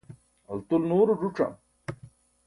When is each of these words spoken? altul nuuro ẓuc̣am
altul 0.51 0.81
nuuro 0.89 1.13
ẓuc̣am 1.19 1.53